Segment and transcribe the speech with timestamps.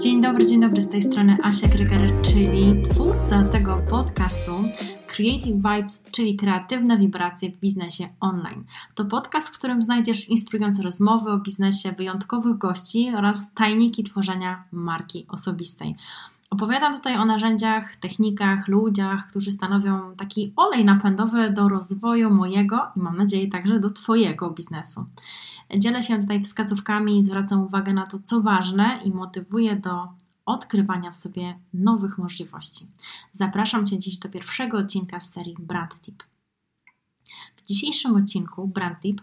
[0.00, 4.52] Dzień dobry, dzień dobry z tej strony Asia Greger, czyli twórca tego podcastu
[5.06, 8.64] Creative Vibes, czyli kreatywne wibracje w biznesie online.
[8.94, 15.26] To podcast, w którym znajdziesz inspirujące rozmowy o biznesie, wyjątkowych gości oraz tajniki tworzenia marki
[15.28, 15.96] osobistej.
[16.50, 23.00] Opowiadam tutaj o narzędziach, technikach, ludziach, którzy stanowią taki olej napędowy do rozwoju mojego i
[23.00, 25.06] mam nadzieję także do Twojego biznesu.
[25.78, 30.08] Dzielę się tutaj wskazówkami, zwracam uwagę na to, co ważne i motywuję do
[30.46, 32.86] odkrywania w sobie nowych możliwości.
[33.32, 36.22] Zapraszam Cię dziś do pierwszego odcinka z serii Brand Tip.
[37.56, 39.20] W dzisiejszym odcinku Brand Tip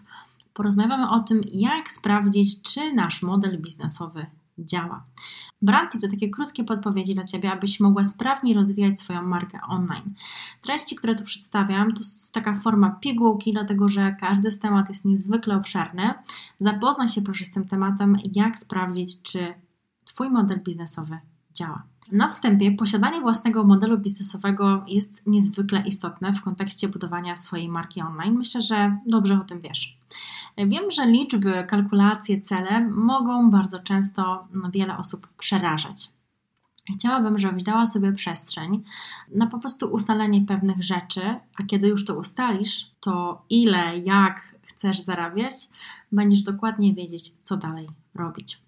[0.54, 4.26] porozmawiamy o tym, jak sprawdzić, czy nasz model biznesowy
[4.58, 5.04] działa.
[5.62, 10.14] Brand Tip to takie krótkie podpowiedzi dla Ciebie, abyś mogła sprawniej rozwijać swoją markę online.
[10.62, 15.04] Treści, które tu przedstawiam, to jest taka forma pigułki, dlatego że każdy z temat jest
[15.04, 16.14] niezwykle obszerny.
[16.60, 19.54] Zapoznaj się proszę z tym tematem, jak sprawdzić, czy
[20.04, 21.18] Twój model biznesowy
[21.54, 21.82] działa.
[22.12, 28.38] Na wstępie posiadanie własnego modelu biznesowego jest niezwykle istotne w kontekście budowania swojej marki online.
[28.38, 29.98] Myślę, że dobrze o tym wiesz.
[30.58, 36.08] Wiem, że liczby, kalkulacje, cele mogą bardzo często wiele osób przerażać.
[36.94, 38.84] Chciałabym, żebyś dała sobie przestrzeń
[39.34, 41.22] na po prostu ustalenie pewnych rzeczy,
[41.56, 45.54] a kiedy już to ustalisz, to ile, jak chcesz zarabiać,
[46.12, 48.63] będziesz dokładnie wiedzieć, co dalej robić.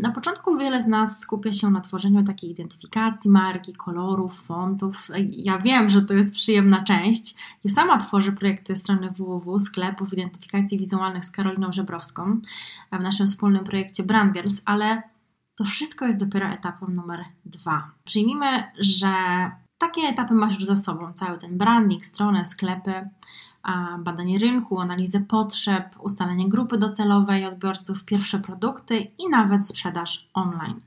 [0.00, 5.08] Na początku wiele z nas skupia się na tworzeniu takiej identyfikacji marki, kolorów, fontów.
[5.30, 7.34] Ja wiem, że to jest przyjemna część.
[7.64, 12.40] Ja sama tworzę projekty strony www, sklepów identyfikacji wizualnych z Karoliną Żebrowską
[12.92, 15.02] w naszym wspólnym projekcie Brandgirls, ale
[15.54, 17.90] to wszystko jest dopiero etapem numer dwa.
[18.04, 19.10] Przyjmijmy, że
[19.78, 23.08] takie etapy masz już za sobą, cały ten branding, stronę, sklepy,
[23.98, 30.80] badanie rynku, analizę potrzeb, ustalenie grupy docelowej odbiorców, pierwsze produkty i nawet sprzedaż online.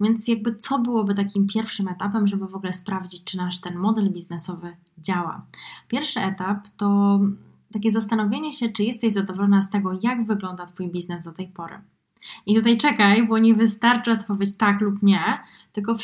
[0.00, 4.10] Więc jakby co byłoby takim pierwszym etapem, żeby w ogóle sprawdzić, czy nasz ten model
[4.10, 5.46] biznesowy działa?
[5.88, 7.20] Pierwszy etap to
[7.72, 11.80] takie zastanowienie się, czy jesteś zadowolona z tego, jak wygląda Twój biznes do tej pory.
[12.46, 15.38] I tutaj czekaj, bo nie wystarczy odpowiedź tak lub nie,
[15.72, 15.96] tylko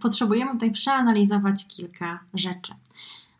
[0.00, 2.74] potrzebujemy tutaj przeanalizować kilka rzeczy.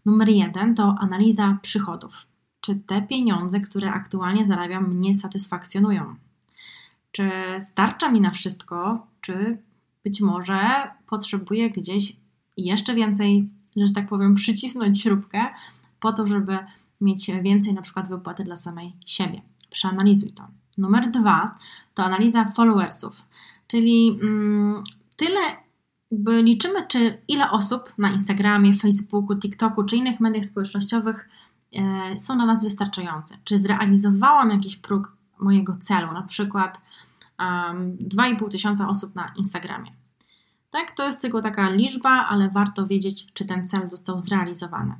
[0.06, 2.26] Numer jeden to analiza przychodów.
[2.60, 6.14] Czy te pieniądze, które aktualnie zarabiam, mnie satysfakcjonują?
[7.12, 7.30] Czy
[7.62, 9.58] starcza mi na wszystko, czy
[10.04, 12.16] być może potrzebuję gdzieś
[12.56, 15.46] jeszcze więcej, że tak powiem, przycisnąć śrubkę
[16.00, 16.58] po to, żeby
[17.00, 19.42] mieć więcej na przykład wypłaty dla samej siebie.
[19.70, 20.48] Przeanalizuj to.
[20.78, 21.54] Numer dwa
[21.94, 23.22] to analiza followersów,
[23.66, 24.84] czyli mm,
[25.16, 25.41] tyle
[26.10, 31.28] jakby liczymy, czy ile osób na Instagramie, Facebooku, TikToku czy innych mediach społecznościowych
[31.72, 33.38] e, są dla nas wystarczające.
[33.44, 36.81] Czy zrealizowałam jakiś próg mojego celu, na przykład
[37.38, 39.93] um, 2,5 tysiąca osób na Instagramie.
[40.70, 44.94] Tak, to jest tylko taka liczba, ale warto wiedzieć, czy ten cel został zrealizowany.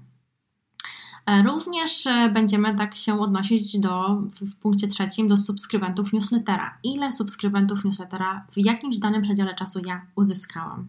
[1.27, 6.79] E, również e, będziemy tak się odnosić do, w punkcie trzecim do subskrybentów newslettera.
[6.83, 10.87] Ile subskrybentów newslettera w jakimś danym przedziale czasu ja uzyskałam?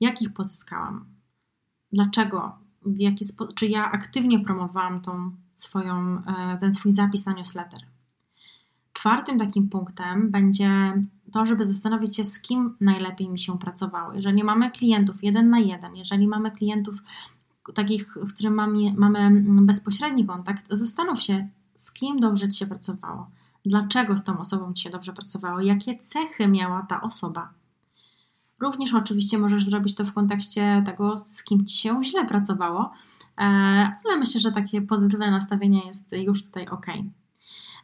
[0.00, 1.04] Jakich pozyskałam?
[1.92, 2.58] Dlaczego?
[2.86, 7.80] W jaki spo- czy ja aktywnie promowałam tą swoją, e, ten swój zapis na newsletter?
[8.92, 11.02] Czwartym takim punktem będzie
[11.32, 14.12] to, żeby zastanowić się, z kim najlepiej mi się pracowało.
[14.12, 16.94] Jeżeli mamy klientów jeden na jeden, jeżeli mamy klientów
[17.72, 23.30] takich, w których mamy, mamy bezpośredni kontakt, zastanów się, z kim dobrze Ci się pracowało,
[23.66, 27.50] dlaczego z tą osobą Ci się dobrze pracowało, jakie cechy miała ta osoba.
[28.60, 32.92] Również oczywiście możesz zrobić to w kontekście tego, z kim Ci się źle pracowało,
[33.38, 33.42] e,
[34.04, 36.86] ale myślę, że takie pozytywne nastawienie jest już tutaj ok.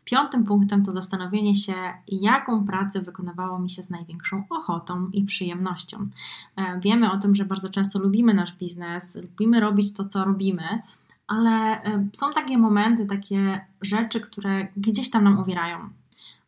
[0.04, 1.74] Piątym punktem to zastanowienie się,
[2.08, 6.08] jaką pracę wykonywało mi się z największą ochotą i przyjemnością.
[6.56, 10.82] E, wiemy o tym, że bardzo często lubimy nasz biznes, lubimy robić to, co robimy,
[11.26, 11.50] ale
[11.82, 15.78] e, są takie momenty, takie rzeczy, które gdzieś tam nam uwierają.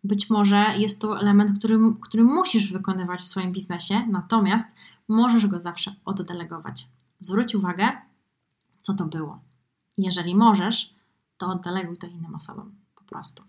[0.04, 4.66] Być może jest to element, który, który musisz wykonywać w swoim biznesie, natomiast
[5.08, 6.88] możesz go zawsze oddelegować.
[7.20, 7.88] Zwróć uwagę,
[8.81, 9.40] co to było.
[9.99, 10.94] Jeżeli możesz,
[11.38, 12.81] to oddeleguj to innym osobom
[13.12, 13.43] prostu.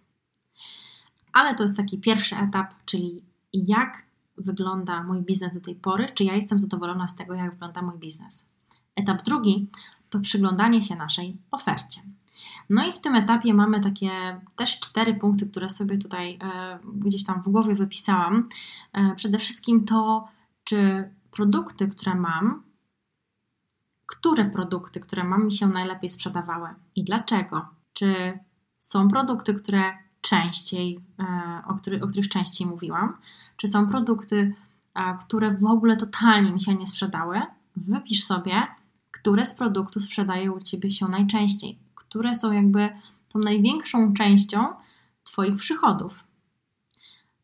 [1.33, 3.24] Ale to jest taki pierwszy etap, czyli
[3.54, 4.06] jak
[4.38, 7.98] wygląda mój biznes do tej pory, czy ja jestem zadowolona z tego, jak wygląda mój
[8.00, 8.45] biznes.
[8.95, 9.68] Etap drugi
[10.10, 12.01] to przyglądanie się naszej ofercie.
[12.69, 14.12] No i w tym etapie mamy takie
[14.56, 18.50] też cztery punkty, które sobie tutaj e, gdzieś tam w głowie wypisałam.
[18.94, 20.27] E, przede wszystkim to,
[20.63, 22.63] czy produkty, które mam,
[24.06, 27.68] które produkty, które mam, mi się najlepiej sprzedawały i dlaczego?
[27.94, 28.39] Czy
[28.83, 29.81] Są produkty, które
[30.21, 33.18] częściej, e, o, który, o których częściej mówiłam,
[33.57, 34.56] czy są produkty,
[35.21, 37.41] które w ogóle totalnie mi się nie sprzedały.
[37.75, 38.68] Wypisz sobie,
[39.12, 42.89] które z produktów sprzedają u Ciebie się najczęściej, które są jakby
[43.30, 44.65] tą największą częścią
[45.24, 46.24] Twoich przychodów.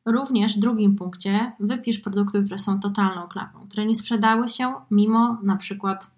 [0.05, 5.37] Również w drugim punkcie wypisz produkty, które są totalną klapą, które nie sprzedały się mimo
[5.43, 6.11] na przykład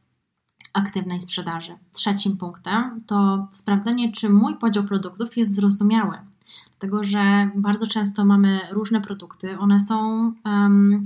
[0.73, 1.75] aktywnej sprzedaży.
[1.93, 6.17] Trzecim punktem to sprawdzenie, czy mój podział produktów jest zrozumiały.
[6.69, 9.97] Dlatego, że bardzo często mamy różne produkty, one są
[10.45, 11.05] um,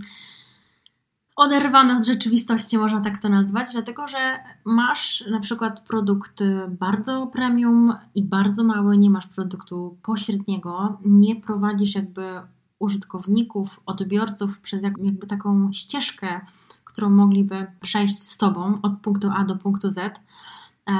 [1.35, 7.93] oderwane od rzeczywistości, można tak to nazwać, dlatego że masz na przykład produkt bardzo premium
[8.15, 12.41] i bardzo mały, nie masz produktu pośredniego, nie prowadzisz jakby
[12.79, 16.41] użytkowników, odbiorców przez jakby taką ścieżkę,
[16.95, 20.19] którą mogliby przejść z Tobą od punktu A do punktu Z.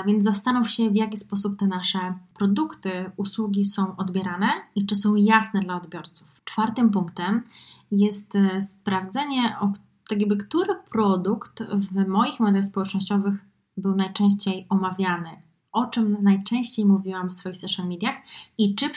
[0.08, 5.16] Więc zastanów się, w jaki sposób te nasze produkty, usługi są odbierane i czy są
[5.16, 6.28] jasne dla odbiorców.
[6.44, 7.44] Czwartym punktem
[7.92, 9.56] jest e, sprawdzenie,
[10.08, 13.34] tak jakby, który produkt w moich mediach społecznościowych
[13.78, 15.30] był najczęściej omawiany,
[15.72, 18.16] o czym najczęściej mówiłam w swoich social mediach
[18.58, 18.90] i czy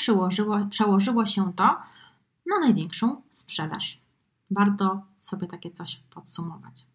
[0.70, 1.64] przełożyło się to
[2.46, 4.07] na największą sprzedaż.
[4.50, 6.86] Warto sobie takie coś podsumować.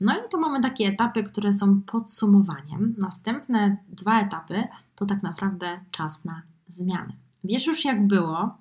[0.00, 2.94] No i tu mamy takie etapy, które są podsumowaniem.
[2.98, 4.64] Następne dwa etapy
[4.96, 7.12] to tak naprawdę czas na zmiany.
[7.44, 8.56] Wiesz już jak było,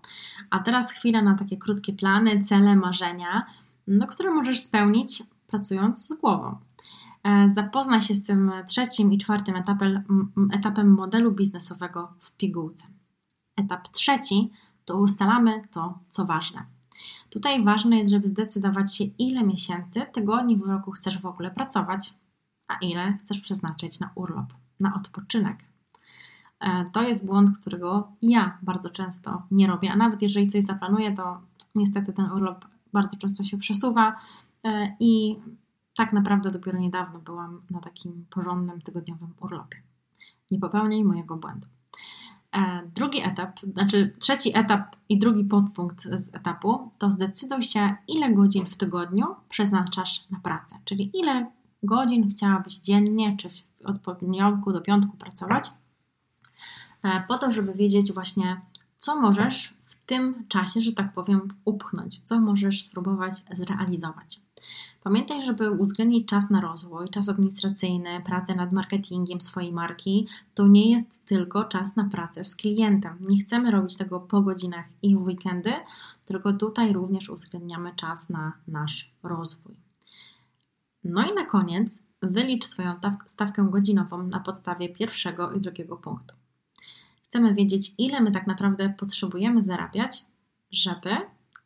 [0.50, 3.45] a teraz chwila na takie krótkie plany, cele, marzenia,
[3.88, 6.57] no, które możesz spełnić pracując z głową.
[7.24, 10.04] E, zapoznaj się z tym trzecim i czwartym etapem,
[10.54, 12.86] etapem modelu biznesowego w pigułce.
[13.57, 14.51] Etap trzeci
[14.86, 16.75] to ustalamy to, co ważne.
[17.30, 22.13] Tutaj ważne jest, żeby zdecydować się, ile miesięcy, tygodni w roku chcesz w ogóle pracować,
[22.68, 25.57] a ile chcesz przeznaczyć na urlop, na odpoczynek.
[26.59, 31.13] E, to jest błąd, którego ja bardzo często nie robię, a nawet jeżeli coś zaplanuję,
[31.13, 31.42] to
[31.75, 34.15] niestety ten urlop bardzo często się przesuwa
[34.63, 35.36] e, i
[35.98, 39.81] tak naprawdę dopiero niedawno byłam na takim porządnym tygodniowym urlopie.
[40.51, 41.68] Nie popełniaj mojego błędu.
[42.55, 48.33] E, drugi etap, znaczy trzeci etap i drugi podpunkt z etapu to zdecyduj się, ile
[48.33, 51.51] godzin w tygodniu przeznaczasz na pracę, czyli ile
[51.83, 53.49] godzin chciałabyś dziennie czy
[53.85, 55.71] od poniedziałku do piątku pracować,
[57.03, 58.61] e, po to, żeby wiedzieć właśnie,
[58.97, 64.39] co możesz w tym czasie, że tak powiem, upchnąć, co możesz spróbować zrealizować.
[65.03, 70.27] Pamiętaj, żeby uwzględnić czas na rozwój, czas administracyjny, pracę nad marketingiem swojej marki.
[70.53, 73.17] To nie jest tylko czas na pracę z klientem.
[73.19, 75.73] Nie chcemy robić tego po godzinach i w weekendy,
[76.25, 79.75] tylko tutaj również uwzględniamy czas na nasz rozwój.
[81.03, 86.35] No i na koniec wylicz swoją stawkę godzinową na podstawie pierwszego i drugiego punktu.
[87.23, 90.25] Chcemy wiedzieć, ile my tak naprawdę potrzebujemy zarabiać,
[90.71, 91.09] żeby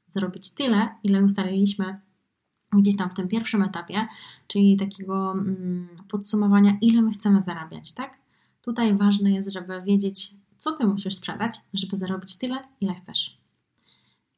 [0.08, 2.00] zrobić tyle, ile ustaliliśmy
[2.74, 4.08] gdzieś tam w tym pierwszym etapie,
[4.48, 8.18] czyli takiego mm, podsumowania, ile my chcemy zarabiać, tak?
[8.62, 13.38] Tutaj ważne jest, żeby wiedzieć, co ty musisz sprzedać, żeby zarobić tyle, ile chcesz.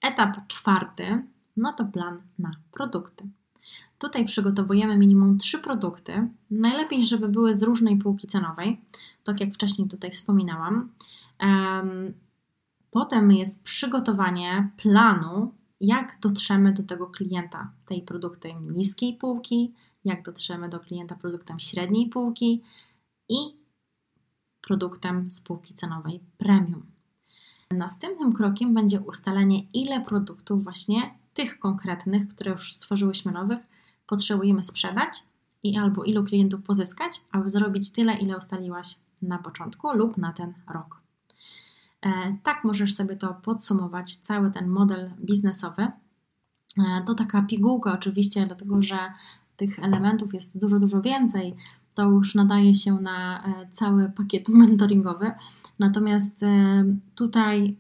[0.02, 1.24] Etap czwarty,
[1.58, 3.30] no to plan na produkty.
[3.98, 6.28] Tutaj przygotowujemy minimum trzy produkty.
[6.52, 8.82] Najlepiej, żeby były z różnej półki cenowej,
[9.24, 10.90] tak jak wcześniej tutaj wspominałam.
[12.92, 19.74] Potem jest przygotowanie planu jak dotrzemy do tego klienta tej produktem niskiej półki,
[20.06, 22.62] jak dotrzemy do klienta produktem średniej półki
[23.30, 23.36] i
[24.62, 26.86] produktem spółki cenowej premium.
[27.72, 33.60] Następnym krokiem będzie ustalenie, ile produktów właśnie tych konkretnych, które już stworzyłyśmy nowych,
[34.08, 35.24] potrzebujemy sprzedać
[35.64, 40.54] i albo ilu klientów pozyskać, aby zrobić tyle, ile ustaliłaś na początku lub na ten
[40.74, 41.02] rok.
[42.06, 45.82] E, tak możesz sobie to podsumować, cały ten model biznesowy.
[45.82, 48.98] E, to taka pigułka oczywiście, dlatego że
[49.58, 51.56] tych elementów jest dużo, dużo więcej.
[51.94, 55.32] To już nadaje się na e, cały pakiet mentoringowy.
[55.80, 56.40] Natomiast
[57.16, 57.76] tutaj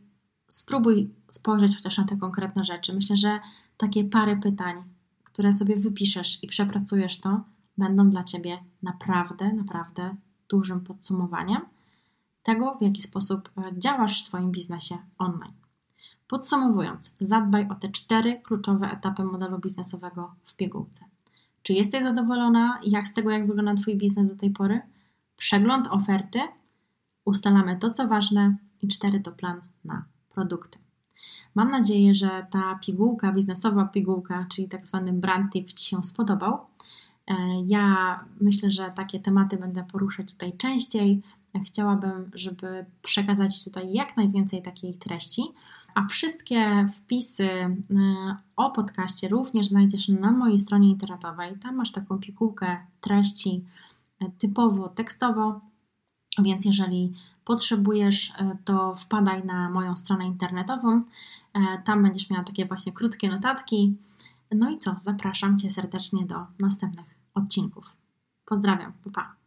[0.49, 2.93] spróbuj spojrzeć chociaż na te konkretne rzeczy.
[2.93, 3.39] Myślę, że
[3.77, 4.83] takie parę pytań,
[5.23, 7.41] które sobie wypiszesz i przepracujesz to,
[7.77, 10.15] będą dla Ciebie naprawdę, naprawdę
[10.49, 11.61] dużym podsumowaniem
[12.43, 15.53] tego, w jaki sposób e, działasz w swoim biznesie online.
[16.27, 21.05] Podsumowując, zadbaj o te cztery kluczowe etapy modelu biznesowego w pigułce.
[21.63, 24.81] Czy jesteś zadowolona jak z tego, jak wygląda Twój biznes do tej pory?
[25.37, 26.39] Przegląd oferty,
[27.25, 30.77] ustalamy to, co ważne i cztery to plan na produkty.
[31.55, 36.59] Mam nadzieję, że ta pigułka, biznesowa pigułka, czyli tak zwany brand tip Ci się spodobał.
[37.27, 41.21] E, ja myślę, że takie tematy będę poruszać tutaj częściej
[41.65, 45.43] Chciałabym, żeby przekazać tutaj jak najwięcej takiej treści.
[45.95, 47.49] A wszystkie wpisy
[48.55, 51.59] o podcaście również znajdziesz na mojej stronie internetowej.
[51.59, 53.63] Tam masz taką pigułkę treści
[54.37, 55.61] typowo tekstowo,
[56.39, 57.13] więc jeżeli
[57.45, 58.33] potrzebujesz,
[58.65, 61.03] to wpadaj na moją stronę internetową.
[61.85, 63.97] Tam będziesz miała takie właśnie krótkie notatki.
[64.51, 64.95] No i co?
[64.97, 67.95] Zapraszam Cię serdecznie do następnych odcinków.
[68.45, 69.11] Pozdrawiam, pa.
[69.11, 69.40] pa.